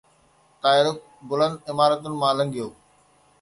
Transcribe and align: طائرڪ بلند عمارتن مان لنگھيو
طائرڪ 0.63 0.97
بلند 1.29 1.55
عمارتن 1.71 2.13
مان 2.21 2.33
لنگھيو 2.39 2.67